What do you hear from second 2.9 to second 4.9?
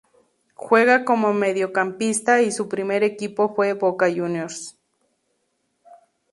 equipo fue Boca Juniors.